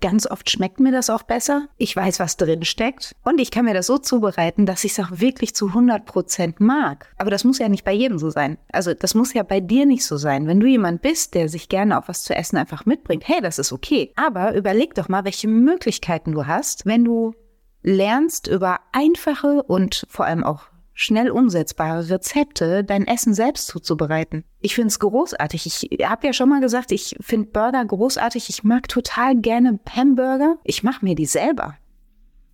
Ganz 0.02 0.26
oft 0.26 0.50
schmeckt 0.50 0.80
mir 0.80 0.92
das 0.92 1.12
auch 1.12 1.22
besser. 1.22 1.68
Ich 1.78 1.96
weiß, 1.96 2.20
was 2.20 2.36
drin 2.36 2.66
steckt. 2.66 3.16
Und 3.24 3.40
ich 3.40 3.52
kann 3.52 3.66
mir 3.66 3.76
das 3.76 3.86
so 3.86 4.00
zubereiten, 4.00 4.66
dass 4.66 4.84
ich 4.84 4.94
es 4.94 5.00
auch 5.00 5.12
wirklich 5.12 5.54
zu 5.54 5.68
100 5.68 6.06
Prozent 6.06 6.60
mag. 6.60 7.14
Aber 7.20 7.30
das 7.30 7.44
muss 7.44 7.60
ja 7.60 7.70
nicht 7.70 7.86
bei 7.86 7.94
jedem 7.94 8.18
so 8.18 8.32
sein. 8.32 8.58
Also 8.72 8.96
das 8.96 9.14
muss 9.14 9.34
ja 9.34 9.44
bei 9.44 9.60
dir 9.60 9.86
nicht 9.86 10.04
so 10.04 10.18
sein. 10.18 10.48
Wenn 10.48 10.60
du 10.60 10.66
jemand 10.66 11.04
bist, 11.04 11.36
der 11.36 11.50
sich 11.50 11.70
gerne 11.70 12.00
auch 12.00 12.08
was 12.08 12.24
zu 12.24 12.36
essen 12.36 12.58
einfach 12.58 12.88
mitbringt, 12.88 13.28
hey, 13.28 13.42
das 13.42 13.60
ist 13.60 13.72
okay. 13.72 14.12
Aber 14.16 14.56
überleg 14.56 14.96
doch 14.96 15.08
mal, 15.08 15.24
welche 15.24 15.48
Möglichkeiten 15.48 16.32
du 16.32 16.48
hast, 16.48 16.88
wenn 16.88 17.06
du 17.06 17.36
lernst 17.84 18.48
über 18.48 18.80
einfache 18.92 19.62
und 19.64 20.06
vor 20.10 20.26
allem 20.26 20.44
auch 20.44 20.71
schnell 20.94 21.32
umsetzbare 21.32 22.10
Rezepte, 22.10 22.84
dein 22.84 23.08
Essen 23.08 23.34
selbst 23.34 23.68
zuzubereiten. 23.68 24.44
Ich 24.60 24.76
finde 24.76 24.90
es 24.90 25.00
großartig. 25.00 25.66
Ich 25.90 26.06
habe 26.06 26.28
ja 26.28 26.34
schon 26.34 26.50
mal 26.50 26.62
gesagt, 26.62 26.92
ich 26.92 27.16
finde 27.20 27.50
Burger 27.52 27.84
großartig. 27.84 28.50
Ich 28.50 28.64
mag 28.64 28.88
total 28.88 29.36
gerne 29.36 29.80
Hamburger. 29.90 30.58
Ich 30.64 30.84
mache 30.84 31.04
mir 31.04 31.16
die 31.16 31.26
selber. 31.26 31.76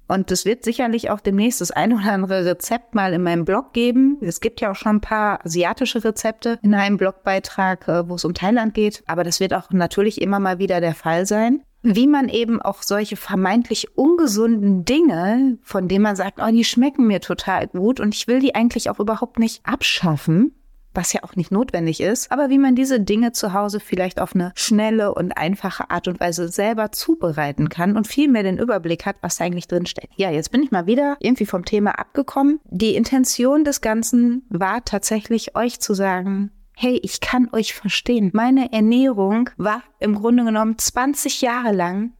Und 0.07 0.31
es 0.31 0.45
wird 0.45 0.63
sicherlich 0.63 1.09
auch 1.09 1.19
demnächst 1.19 1.59
das 1.59 1.71
ein 1.71 1.91
oder 1.91 2.13
andere 2.13 2.45
Rezept 2.45 2.95
mal 2.95 3.11
in 3.11 3.23
meinem 3.23 3.43
Blog 3.43 3.73
geben. 3.73 4.17
Es 4.21 4.39
gibt 4.39 4.61
ja 4.61 4.71
auch 4.71 4.75
schon 4.75 4.97
ein 4.97 5.01
paar 5.01 5.45
asiatische 5.45 6.03
Rezepte 6.03 6.59
in 6.61 6.73
einem 6.73 6.95
Blogbeitrag, 6.95 7.87
äh, 7.89 8.07
wo 8.07 8.15
es 8.15 8.23
um 8.23 8.33
Thailand 8.33 8.73
geht. 8.73 9.03
Aber 9.05 9.25
das 9.25 9.41
wird 9.41 9.53
auch 9.53 9.69
natürlich 9.71 10.21
immer 10.21 10.39
mal 10.39 10.59
wieder 10.59 10.79
der 10.79 10.95
Fall 10.95 11.25
sein 11.25 11.61
wie 11.95 12.07
man 12.07 12.29
eben 12.29 12.61
auch 12.61 12.83
solche 12.83 13.15
vermeintlich 13.15 13.97
ungesunden 13.97 14.85
Dinge, 14.85 15.57
von 15.63 15.87
denen 15.87 16.03
man 16.03 16.15
sagt, 16.15 16.39
oh, 16.41 16.51
die 16.51 16.63
schmecken 16.63 17.07
mir 17.07 17.21
total 17.21 17.67
gut 17.67 17.99
und 17.99 18.13
ich 18.13 18.27
will 18.27 18.39
die 18.39 18.55
eigentlich 18.55 18.89
auch 18.89 18.99
überhaupt 18.99 19.39
nicht 19.39 19.61
abschaffen, 19.65 20.53
was 20.93 21.13
ja 21.13 21.23
auch 21.23 21.35
nicht 21.35 21.51
notwendig 21.51 22.01
ist, 22.01 22.31
aber 22.31 22.49
wie 22.49 22.57
man 22.57 22.75
diese 22.75 22.99
Dinge 22.99 23.31
zu 23.31 23.53
Hause 23.53 23.79
vielleicht 23.79 24.19
auf 24.19 24.33
eine 24.33 24.51
schnelle 24.55 25.13
und 25.13 25.37
einfache 25.37 25.89
Art 25.91 26.07
und 26.07 26.19
Weise 26.19 26.49
selber 26.49 26.91
zubereiten 26.91 27.69
kann 27.69 27.95
und 27.95 28.07
viel 28.07 28.27
mehr 28.27 28.43
den 28.43 28.57
Überblick 28.57 29.05
hat, 29.05 29.17
was 29.21 29.37
da 29.37 29.45
eigentlich 29.45 29.67
drin 29.67 29.85
steckt. 29.85 30.13
Ja, 30.17 30.31
jetzt 30.31 30.51
bin 30.51 30.63
ich 30.63 30.71
mal 30.71 30.87
wieder 30.87 31.15
irgendwie 31.19 31.45
vom 31.45 31.65
Thema 31.65 31.91
abgekommen. 31.99 32.59
Die 32.65 32.95
Intention 32.95 33.63
des 33.63 33.81
Ganzen 33.81 34.43
war 34.49 34.83
tatsächlich 34.83 35.55
euch 35.55 35.79
zu 35.79 35.93
sagen, 35.93 36.51
hey, 36.79 36.99
ich 37.01 37.21
kann 37.21 37.49
euch 37.53 37.73
verstehen. 37.73 38.29
Meine 38.33 38.71
Ernährung 38.71 39.49
war 39.57 39.81
im 39.99 40.13
Grunde 40.13 40.45
genommen 40.45 40.77
20 40.77 41.41
Jahre 41.41 41.73
lang 41.73 42.11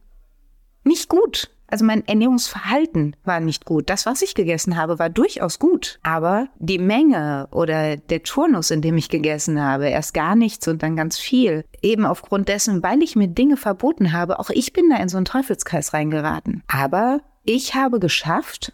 nicht 0.82 1.08
gut. 1.08 1.48
Also 1.68 1.84
mein 1.84 2.04
Ernährungsverhalten 2.08 3.14
war 3.24 3.38
nicht 3.38 3.66
gut. 3.66 3.88
Das, 3.88 4.04
was 4.04 4.20
ich 4.20 4.34
gegessen 4.34 4.76
habe, 4.76 4.98
war 4.98 5.10
durchaus 5.10 5.60
gut. 5.60 6.00
Aber 6.02 6.48
die 6.58 6.80
Menge 6.80 7.46
oder 7.52 7.96
der 7.96 8.24
Turnus, 8.24 8.72
in 8.72 8.82
dem 8.82 8.96
ich 8.96 9.10
gegessen 9.10 9.62
habe, 9.62 9.90
erst 9.90 10.12
gar 10.12 10.34
nichts 10.34 10.66
und 10.66 10.82
dann 10.82 10.96
ganz 10.96 11.18
viel. 11.18 11.64
Eben 11.80 12.04
aufgrund 12.04 12.48
dessen, 12.48 12.82
weil 12.82 13.00
ich 13.04 13.14
mir 13.14 13.28
Dinge 13.28 13.56
verboten 13.56 14.12
habe, 14.12 14.40
auch 14.40 14.50
ich 14.50 14.72
bin 14.72 14.90
da 14.90 14.96
in 14.96 15.08
so 15.08 15.18
einen 15.18 15.26
Teufelskreis 15.26 15.92
reingeraten. 15.94 16.64
Aber 16.66 17.20
ich 17.44 17.76
habe 17.76 18.00
geschafft, 18.00 18.72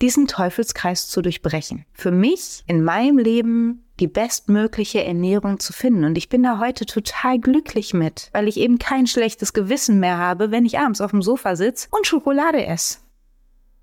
diesen 0.00 0.26
Teufelskreis 0.26 1.08
zu 1.08 1.22
durchbrechen. 1.22 1.84
Für 1.92 2.10
mich 2.10 2.62
in 2.66 2.82
meinem 2.82 3.18
Leben 3.18 3.84
die 4.00 4.08
bestmögliche 4.08 5.04
Ernährung 5.04 5.60
zu 5.60 5.72
finden. 5.72 6.04
Und 6.04 6.16
ich 6.16 6.28
bin 6.28 6.42
da 6.42 6.58
heute 6.58 6.86
total 6.86 7.38
glücklich 7.38 7.92
mit, 7.92 8.30
weil 8.32 8.48
ich 8.48 8.56
eben 8.56 8.78
kein 8.78 9.06
schlechtes 9.06 9.52
Gewissen 9.52 10.00
mehr 10.00 10.16
habe, 10.16 10.50
wenn 10.50 10.64
ich 10.64 10.78
abends 10.78 11.00
auf 11.00 11.10
dem 11.10 11.22
Sofa 11.22 11.54
sitze 11.54 11.88
und 11.90 12.06
Schokolade 12.06 12.64
esse. 12.64 12.98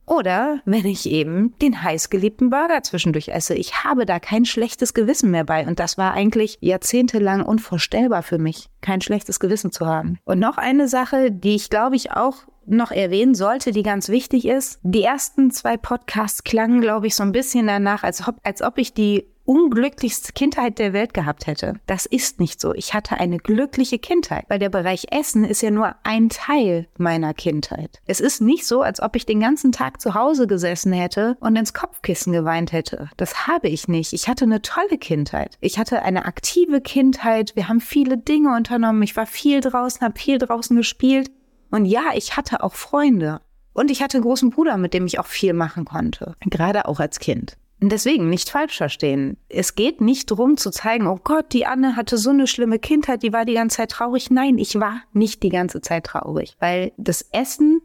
Oder 0.08 0.62
wenn 0.64 0.86
ich 0.86 1.06
eben 1.10 1.54
den 1.62 1.84
heißgeliebten 1.84 2.50
Burger 2.50 2.82
zwischendurch 2.82 3.28
esse. 3.28 3.56
Ich 3.56 3.84
habe 3.84 4.06
da 4.06 4.20
kein 4.20 4.46
schlechtes 4.46 4.94
Gewissen 4.94 5.32
mehr 5.32 5.44
bei. 5.44 5.68
Und 5.68 5.80
das 5.80 5.98
war 5.98 6.14
eigentlich 6.14 6.58
jahrzehntelang 6.62 7.44
unvorstellbar 7.44 8.24
für 8.24 8.38
mich, 8.38 8.70
kein 8.80 9.02
schlechtes 9.02 9.42
Gewissen 9.42 9.74
zu 9.74 9.86
haben. 9.86 10.18
Und 10.24 10.40
noch 10.40 10.58
eine 10.58 10.88
Sache, 10.88 11.30
die 11.30 11.56
ich 11.56 11.70
glaube 11.70 11.98
ich 11.98 12.12
auch 12.12 12.38
noch 12.68 12.92
erwähnen 12.92 13.36
sollte, 13.36 13.72
die 13.72 13.84
ganz 13.84 14.10
wichtig 14.10 14.46
ist. 14.46 14.80
Die 14.84 15.04
ersten 15.04 15.52
zwei 15.52 15.78
Podcasts 15.78 16.44
klangen, 16.44 16.82
glaube 16.82 17.08
ich, 17.08 17.16
so 17.16 17.24
ein 17.24 17.32
bisschen 17.32 17.68
danach, 17.68 18.04
als 18.04 18.28
ob, 18.28 18.36
als 18.44 18.62
ob 18.62 18.78
ich 18.78 18.94
die 18.94 19.26
unglücklichste 19.48 20.34
Kindheit 20.34 20.78
der 20.78 20.94
Welt 20.94 21.14
gehabt 21.14 21.48
hätte. 21.48 21.76
Das 21.88 22.06
ist 22.06 22.40
nicht 22.40 22.60
so. 22.60 22.74
Ich 22.74 22.94
hatte 22.94 23.20
eine 23.20 23.38
glückliche 23.38 23.98
Kindheit, 23.98 24.46
weil 24.50 24.60
der 24.60 24.70
Bereich 24.70 25.08
Essen 25.12 25.46
ist 25.46 25.62
ja 25.62 25.72
nur 25.72 25.96
ein 26.04 26.30
Teil 26.30 26.88
meiner 26.98 27.34
Kindheit. 27.34 28.02
Es 28.06 28.20
ist 28.20 28.42
nicht 28.42 28.68
so, 28.68 28.82
als 28.82 29.02
ob 29.02 29.16
ich 29.16 29.26
den 29.26 29.40
ganzen 29.40 29.72
Tag 29.72 30.02
zu 30.02 30.14
Hause 30.14 30.48
gesessen 30.48 30.92
hätte 30.92 31.38
und 31.40 31.56
ins 31.56 31.74
Kopfkissen 31.74 32.34
geweint 32.34 32.74
hätte. 32.74 33.10
Das 33.16 33.48
habe 33.48 33.70
ich 33.70 33.88
nicht. 33.88 34.12
Ich 34.12 34.28
hatte 34.28 34.44
eine 34.44 34.62
tolle 34.62 34.98
Kindheit. 34.98 35.58
Ich 35.62 35.80
hatte 35.80 36.02
eine 36.02 36.26
aktive 36.26 36.82
Kindheit. 36.82 37.56
Wir 37.56 37.70
haben 37.70 37.80
viele 37.80 38.18
Dinge 38.18 38.54
unternommen. 38.54 39.02
Ich 39.04 39.16
war 39.16 39.26
viel 39.26 39.62
draußen, 39.62 40.02
habe 40.02 40.20
viel 40.20 40.40
draußen 40.40 40.76
gespielt. 40.76 41.32
Und 41.72 41.86
ja, 41.86 42.12
ich 42.16 42.38
hatte 42.38 42.64
auch 42.64 42.74
Freunde. 42.74 43.42
Und 43.74 43.92
ich 43.92 44.02
hatte 44.02 44.18
einen 44.18 44.24
großen 44.24 44.50
Bruder, 44.50 44.78
mit 44.78 44.94
dem 44.94 45.06
ich 45.06 45.20
auch 45.20 45.28
viel 45.28 45.54
machen 45.54 45.86
konnte. 45.86 46.36
Gerade 46.42 46.88
auch 46.88 47.00
als 47.00 47.20
Kind. 47.20 47.58
Deswegen 47.80 48.30
nicht 48.30 48.50
falsch 48.50 48.78
verstehen. 48.78 49.38
Es 49.50 49.76
geht 49.76 50.02
nicht 50.02 50.32
darum 50.32 50.58
zu 50.58 50.72
zeigen, 50.72 51.06
oh 51.06 51.20
Gott, 51.24 51.54
die 51.54 51.68
Anne 51.68 51.96
hatte 51.96 52.18
so 52.18 52.32
eine 52.32 52.48
schlimme 52.48 52.80
Kindheit, 52.80 53.22
die 53.22 53.34
war 53.34 53.46
die 53.46 53.54
ganze 53.54 53.78
Zeit 53.78 53.92
traurig. 53.92 54.32
Nein, 54.32 54.58
ich 54.58 54.80
war 54.80 55.02
nicht 55.14 55.44
die 55.44 55.50
ganze 55.50 55.82
Zeit 55.82 56.06
traurig, 56.06 56.56
weil 56.60 56.92
das 56.98 57.22
Essen 57.32 57.82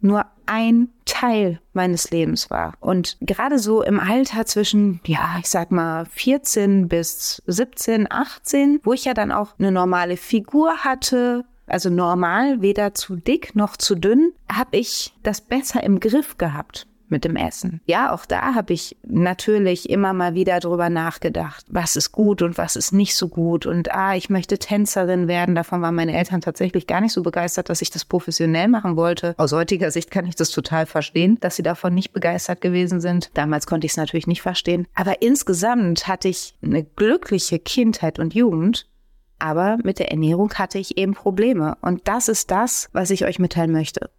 nur 0.00 0.26
ein 0.46 0.88
Teil 1.04 1.60
meines 1.72 2.10
Lebens 2.10 2.50
war. 2.50 2.74
Und 2.80 3.16
gerade 3.20 3.58
so 3.58 3.82
im 3.82 4.00
Alter 4.00 4.46
zwischen, 4.46 5.00
ja, 5.06 5.36
ich 5.38 5.48
sag 5.48 5.70
mal 5.70 6.06
14 6.06 6.88
bis 6.88 7.42
17, 7.46 8.10
18, 8.10 8.80
wo 8.82 8.92
ich 8.92 9.04
ja 9.04 9.14
dann 9.14 9.30
auch 9.30 9.58
eine 9.58 9.70
normale 9.70 10.16
Figur 10.16 10.78
hatte, 10.78 11.44
also 11.70 11.90
normal, 11.90 12.60
weder 12.60 12.94
zu 12.94 13.16
dick 13.16 13.54
noch 13.54 13.76
zu 13.76 13.94
dünn, 13.94 14.32
habe 14.50 14.76
ich 14.76 15.14
das 15.22 15.40
besser 15.40 15.82
im 15.82 16.00
Griff 16.00 16.38
gehabt 16.38 16.86
mit 17.10 17.24
dem 17.24 17.36
Essen. 17.36 17.80
Ja, 17.86 18.12
auch 18.12 18.26
da 18.26 18.54
habe 18.54 18.72
ich 18.72 18.96
natürlich 19.06 19.90
immer 19.90 20.12
mal 20.12 20.34
wieder 20.34 20.60
drüber 20.60 20.90
nachgedacht, 20.90 21.64
was 21.68 21.96
ist 21.96 22.12
gut 22.12 22.42
und 22.42 22.58
was 22.58 22.76
ist 22.76 22.92
nicht 22.92 23.16
so 23.16 23.28
gut. 23.28 23.66
Und 23.66 23.92
ah, 23.92 24.14
ich 24.14 24.30
möchte 24.30 24.58
Tänzerin 24.58 25.28
werden. 25.28 25.54
Davon 25.54 25.82
waren 25.82 25.94
meine 25.94 26.16
Eltern 26.16 26.40
tatsächlich 26.40 26.86
gar 26.86 27.00
nicht 27.00 27.12
so 27.12 27.22
begeistert, 27.22 27.70
dass 27.70 27.82
ich 27.82 27.90
das 27.90 28.04
professionell 28.04 28.68
machen 28.68 28.96
wollte. 28.96 29.34
Aus 29.38 29.52
heutiger 29.52 29.90
Sicht 29.90 30.10
kann 30.10 30.26
ich 30.26 30.36
das 30.36 30.50
total 30.50 30.86
verstehen, 30.86 31.38
dass 31.40 31.56
sie 31.56 31.62
davon 31.62 31.94
nicht 31.94 32.12
begeistert 32.12 32.60
gewesen 32.60 33.00
sind. 33.00 33.30
Damals 33.34 33.66
konnte 33.66 33.86
ich 33.86 33.92
es 33.92 33.96
natürlich 33.96 34.26
nicht 34.26 34.42
verstehen. 34.42 34.86
Aber 34.94 35.22
insgesamt 35.22 36.06
hatte 36.08 36.28
ich 36.28 36.54
eine 36.62 36.84
glückliche 36.84 37.58
Kindheit 37.58 38.18
und 38.18 38.34
Jugend. 38.34 38.86
Aber 39.38 39.78
mit 39.82 39.98
der 39.98 40.10
Ernährung 40.10 40.52
hatte 40.54 40.78
ich 40.78 40.98
eben 40.98 41.14
Probleme. 41.14 41.76
Und 41.80 42.08
das 42.08 42.28
ist 42.28 42.50
das, 42.50 42.88
was 42.92 43.10
ich 43.10 43.24
euch 43.24 43.38
mitteilen 43.38 43.72
möchte. 43.72 44.10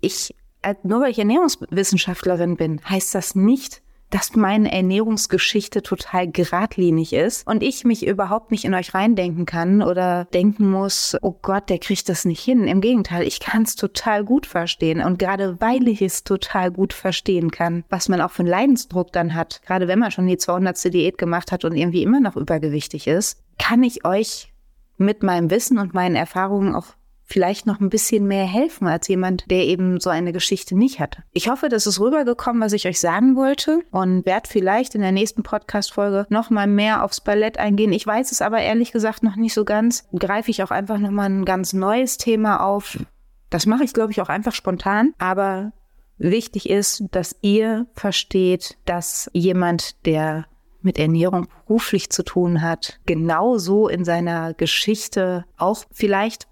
Ich 0.00 0.34
nur 0.82 1.00
weil 1.00 1.10
ich 1.10 1.18
Ernährungswissenschaftlerin 1.18 2.56
bin, 2.56 2.80
heißt 2.88 3.14
das 3.14 3.34
nicht, 3.34 3.80
dass 4.10 4.34
meine 4.36 4.72
Ernährungsgeschichte 4.72 5.82
total 5.82 6.30
geradlinig 6.30 7.12
ist 7.12 7.46
und 7.46 7.62
ich 7.62 7.84
mich 7.84 8.06
überhaupt 8.06 8.50
nicht 8.50 8.64
in 8.64 8.74
euch 8.74 8.94
reindenken 8.94 9.46
kann 9.46 9.82
oder 9.82 10.26
denken 10.26 10.70
muss, 10.70 11.16
oh 11.20 11.34
Gott, 11.42 11.68
der 11.68 11.78
kriegt 11.78 12.08
das 12.08 12.24
nicht 12.24 12.42
hin. 12.42 12.66
Im 12.66 12.80
Gegenteil, 12.80 13.26
ich 13.26 13.40
kann 13.40 13.62
es 13.62 13.76
total 13.76 14.24
gut 14.24 14.46
verstehen 14.46 15.00
und 15.02 15.18
gerade 15.18 15.60
weil 15.60 15.88
ich 15.88 16.02
es 16.02 16.24
total 16.24 16.70
gut 16.70 16.92
verstehen 16.92 17.50
kann, 17.50 17.84
was 17.88 18.08
man 18.08 18.20
auch 18.20 18.30
für 18.30 18.42
einen 18.42 18.50
Leidensdruck 18.50 19.12
dann 19.12 19.34
hat, 19.34 19.60
gerade 19.66 19.88
wenn 19.88 19.98
man 19.98 20.10
schon 20.10 20.26
die 20.26 20.38
200. 20.38 20.92
Diät 20.92 21.18
gemacht 21.18 21.52
hat 21.52 21.64
und 21.64 21.76
irgendwie 21.76 22.02
immer 22.02 22.20
noch 22.20 22.36
übergewichtig 22.36 23.06
ist, 23.06 23.42
kann 23.58 23.82
ich 23.82 24.04
euch 24.04 24.52
mit 24.96 25.22
meinem 25.22 25.50
Wissen 25.50 25.78
und 25.78 25.94
meinen 25.94 26.16
Erfahrungen 26.16 26.74
auch 26.74 26.86
vielleicht 27.28 27.66
noch 27.66 27.78
ein 27.78 27.90
bisschen 27.90 28.26
mehr 28.26 28.46
helfen 28.46 28.88
als 28.88 29.06
jemand, 29.06 29.44
der 29.50 29.64
eben 29.64 30.00
so 30.00 30.10
eine 30.10 30.32
Geschichte 30.32 30.76
nicht 30.76 30.98
hatte. 30.98 31.22
Ich 31.32 31.48
hoffe, 31.48 31.68
das 31.68 31.86
ist 31.86 32.00
rübergekommen, 32.00 32.62
was 32.62 32.72
ich 32.72 32.86
euch 32.88 32.98
sagen 32.98 33.36
wollte 33.36 33.80
und 33.90 34.24
werde 34.24 34.48
vielleicht 34.48 34.94
in 34.94 35.02
der 35.02 35.12
nächsten 35.12 35.42
Podcast-Folge 35.42 36.26
noch 36.30 36.50
mal 36.50 36.66
mehr 36.66 37.04
aufs 37.04 37.20
Ballett 37.20 37.58
eingehen. 37.58 37.92
Ich 37.92 38.06
weiß 38.06 38.32
es 38.32 38.40
aber 38.40 38.60
ehrlich 38.60 38.92
gesagt 38.92 39.22
noch 39.22 39.36
nicht 39.36 39.52
so 39.52 39.64
ganz. 39.64 40.08
Greife 40.18 40.50
ich 40.50 40.62
auch 40.62 40.70
einfach 40.70 40.98
noch 40.98 41.10
mal 41.10 41.28
ein 41.28 41.44
ganz 41.44 41.72
neues 41.74 42.16
Thema 42.16 42.64
auf, 42.64 42.98
Das 43.50 43.66
mache 43.66 43.84
ich, 43.84 43.92
glaube 43.92 44.12
ich, 44.12 44.20
auch 44.20 44.28
einfach 44.28 44.54
spontan. 44.54 45.14
Aber 45.18 45.72
wichtig 46.16 46.68
ist, 46.68 47.04
dass 47.10 47.36
ihr 47.42 47.86
versteht, 47.94 48.78
dass 48.84 49.30
jemand, 49.32 50.04
der 50.06 50.46
mit 50.80 50.98
Ernährung 50.98 51.48
beruflich 51.66 52.10
zu 52.10 52.22
tun 52.22 52.62
hat, 52.62 53.00
genauso 53.06 53.88
in 53.88 54.04
seiner 54.04 54.54
Geschichte 54.54 55.44
auch 55.56 55.84
vielleicht 55.90 56.47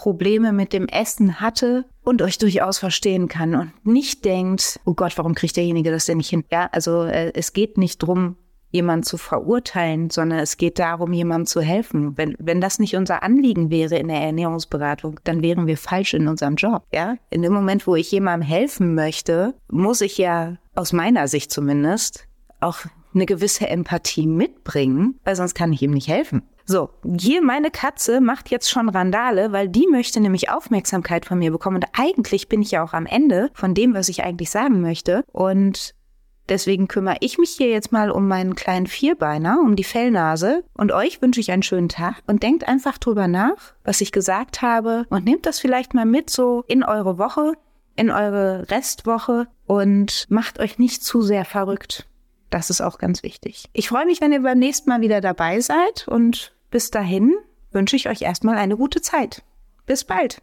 Probleme 0.00 0.54
mit 0.54 0.72
dem 0.72 0.88
Essen 0.88 1.42
hatte 1.42 1.84
und 2.02 2.22
euch 2.22 2.38
durchaus 2.38 2.78
verstehen 2.78 3.28
kann 3.28 3.54
und 3.54 3.72
nicht 3.84 4.24
denkt, 4.24 4.80
oh 4.86 4.94
Gott, 4.94 5.18
warum 5.18 5.34
kriegt 5.34 5.58
derjenige 5.58 5.90
das 5.90 6.06
denn 6.06 6.16
nicht 6.16 6.30
hin? 6.30 6.42
Ja, 6.50 6.70
also 6.72 7.02
äh, 7.02 7.32
es 7.34 7.52
geht 7.52 7.76
nicht 7.76 7.98
drum, 7.98 8.36
jemand 8.70 9.04
zu 9.04 9.18
verurteilen, 9.18 10.08
sondern 10.08 10.38
es 10.38 10.56
geht 10.56 10.78
darum, 10.78 11.12
jemandem 11.12 11.44
zu 11.44 11.60
helfen. 11.60 12.16
Wenn, 12.16 12.34
wenn 12.38 12.62
das 12.62 12.78
nicht 12.78 12.96
unser 12.96 13.22
Anliegen 13.22 13.68
wäre 13.68 13.98
in 13.98 14.08
der 14.08 14.22
Ernährungsberatung, 14.22 15.20
dann 15.24 15.42
wären 15.42 15.66
wir 15.66 15.76
falsch 15.76 16.14
in 16.14 16.28
unserem 16.28 16.54
Job. 16.54 16.82
Ja, 16.94 17.16
in 17.28 17.42
dem 17.42 17.52
Moment, 17.52 17.86
wo 17.86 17.94
ich 17.94 18.10
jemandem 18.10 18.48
helfen 18.48 18.94
möchte, 18.94 19.52
muss 19.68 20.00
ich 20.00 20.16
ja 20.16 20.56
aus 20.74 20.94
meiner 20.94 21.28
Sicht 21.28 21.52
zumindest 21.52 22.26
auch 22.60 22.78
eine 23.14 23.26
gewisse 23.26 23.68
Empathie 23.68 24.26
mitbringen, 24.26 25.20
weil 25.24 25.36
sonst 25.36 25.52
kann 25.52 25.74
ich 25.74 25.82
ihm 25.82 25.90
nicht 25.90 26.08
helfen. 26.08 26.42
So, 26.70 26.90
hier 27.18 27.42
meine 27.42 27.72
Katze 27.72 28.20
macht 28.20 28.48
jetzt 28.48 28.70
schon 28.70 28.88
Randale, 28.88 29.50
weil 29.50 29.68
die 29.68 29.88
möchte 29.88 30.20
nämlich 30.20 30.50
Aufmerksamkeit 30.50 31.26
von 31.26 31.36
mir 31.36 31.50
bekommen. 31.50 31.78
Und 31.78 31.86
eigentlich 31.94 32.48
bin 32.48 32.62
ich 32.62 32.70
ja 32.70 32.84
auch 32.84 32.92
am 32.92 33.06
Ende 33.06 33.50
von 33.54 33.74
dem, 33.74 33.92
was 33.92 34.08
ich 34.08 34.22
eigentlich 34.22 34.50
sagen 34.50 34.80
möchte. 34.80 35.24
Und 35.32 35.96
deswegen 36.48 36.86
kümmere 36.86 37.16
ich 37.18 37.38
mich 37.38 37.50
hier 37.50 37.70
jetzt 37.70 37.90
mal 37.90 38.08
um 38.08 38.28
meinen 38.28 38.54
kleinen 38.54 38.86
Vierbeiner, 38.86 39.58
um 39.60 39.74
die 39.74 39.82
Fellnase. 39.82 40.62
Und 40.74 40.92
euch 40.92 41.20
wünsche 41.20 41.40
ich 41.40 41.50
einen 41.50 41.64
schönen 41.64 41.88
Tag 41.88 42.22
und 42.28 42.44
denkt 42.44 42.68
einfach 42.68 42.98
drüber 42.98 43.26
nach, 43.26 43.74
was 43.82 44.00
ich 44.00 44.12
gesagt 44.12 44.62
habe 44.62 45.06
und 45.10 45.24
nehmt 45.24 45.46
das 45.46 45.58
vielleicht 45.58 45.92
mal 45.92 46.06
mit 46.06 46.30
so 46.30 46.62
in 46.68 46.84
eure 46.84 47.18
Woche, 47.18 47.54
in 47.96 48.12
eure 48.12 48.70
Restwoche 48.70 49.48
und 49.66 50.26
macht 50.28 50.60
euch 50.60 50.78
nicht 50.78 51.02
zu 51.02 51.20
sehr 51.20 51.44
verrückt. 51.44 52.06
Das 52.48 52.70
ist 52.70 52.80
auch 52.80 52.98
ganz 52.98 53.24
wichtig. 53.24 53.64
Ich 53.72 53.88
freue 53.88 54.06
mich, 54.06 54.20
wenn 54.20 54.32
ihr 54.32 54.42
beim 54.42 54.60
nächsten 54.60 54.88
Mal 54.88 55.00
wieder 55.00 55.20
dabei 55.20 55.60
seid 55.60 56.06
und 56.06 56.52
bis 56.70 56.90
dahin 56.90 57.34
wünsche 57.72 57.96
ich 57.96 58.08
euch 58.08 58.22
erstmal 58.22 58.56
eine 58.56 58.76
gute 58.76 59.00
Zeit. 59.00 59.42
Bis 59.86 60.04
bald. 60.04 60.42